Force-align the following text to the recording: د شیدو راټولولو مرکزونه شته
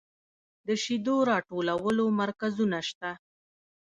د 0.67 0.69
شیدو 0.83 1.15
راټولولو 1.31 2.05
مرکزونه 2.21 2.77
شته 2.89 3.09